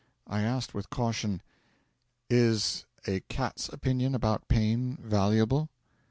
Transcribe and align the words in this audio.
I 0.25 0.41
asked 0.41 0.73
with 0.73 0.89
caution: 0.89 1.43
'Is 2.27 2.87
a 3.05 3.19
cat's 3.29 3.69
opinion 3.69 4.15
about 4.15 4.47
pain 4.47 4.97
valuable?' 4.99 5.69